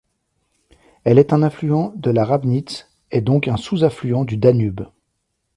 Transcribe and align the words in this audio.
Elle 1.03 1.19
est 1.19 1.31
un 1.31 1.43
affluent 1.43 1.93
de 1.95 2.09
la 2.09 2.25
Rabnitz 2.25 2.89
et 3.11 3.21
donc 3.21 3.47
un 3.47 3.55
sous-affluent 3.55 4.25
du 4.25 4.35
Danube. 4.35 4.81